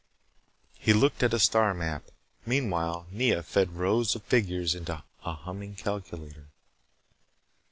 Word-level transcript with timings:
He 0.79 0.93
looked 0.93 1.21
at 1.21 1.31
a 1.31 1.37
star 1.37 1.75
map. 1.75 2.05
Meanwhile, 2.43 3.05
Nea 3.11 3.43
fed 3.43 3.73
rows 3.73 4.15
of 4.15 4.23
figures 4.23 4.73
into 4.73 5.03
a 5.23 5.31
humming 5.33 5.75
calculator. 5.75 6.47